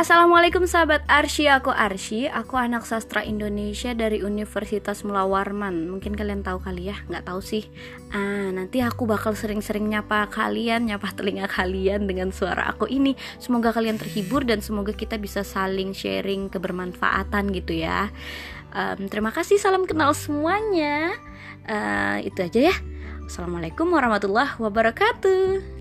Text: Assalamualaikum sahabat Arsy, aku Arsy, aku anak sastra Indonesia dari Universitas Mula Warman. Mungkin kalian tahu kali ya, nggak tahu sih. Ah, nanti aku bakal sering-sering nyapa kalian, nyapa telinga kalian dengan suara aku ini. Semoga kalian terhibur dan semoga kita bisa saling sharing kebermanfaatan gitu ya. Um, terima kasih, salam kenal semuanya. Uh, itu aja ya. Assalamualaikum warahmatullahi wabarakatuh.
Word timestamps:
Assalamualaikum 0.00 0.64
sahabat 0.64 1.04
Arsy, 1.12 1.44
aku 1.44 1.68
Arsy, 1.76 2.24
aku 2.24 2.56
anak 2.56 2.88
sastra 2.88 3.20
Indonesia 3.20 3.92
dari 3.92 4.24
Universitas 4.24 5.04
Mula 5.04 5.28
Warman. 5.28 5.92
Mungkin 5.92 6.16
kalian 6.16 6.40
tahu 6.40 6.56
kali 6.56 6.88
ya, 6.88 6.96
nggak 7.12 7.28
tahu 7.28 7.44
sih. 7.44 7.68
Ah, 8.08 8.48
nanti 8.48 8.80
aku 8.80 9.04
bakal 9.04 9.36
sering-sering 9.36 9.92
nyapa 9.92 10.32
kalian, 10.32 10.88
nyapa 10.88 11.12
telinga 11.12 11.44
kalian 11.52 12.08
dengan 12.08 12.32
suara 12.32 12.72
aku 12.72 12.88
ini. 12.88 13.12
Semoga 13.36 13.76
kalian 13.76 14.00
terhibur 14.00 14.40
dan 14.48 14.64
semoga 14.64 14.96
kita 14.96 15.20
bisa 15.20 15.44
saling 15.44 15.92
sharing 15.92 16.48
kebermanfaatan 16.48 17.52
gitu 17.52 17.84
ya. 17.84 18.08
Um, 18.72 19.04
terima 19.12 19.36
kasih, 19.36 19.60
salam 19.60 19.84
kenal 19.84 20.16
semuanya. 20.16 21.12
Uh, 21.68 22.24
itu 22.24 22.40
aja 22.40 22.72
ya. 22.72 22.74
Assalamualaikum 23.28 23.84
warahmatullahi 23.92 24.56
wabarakatuh. 24.64 25.79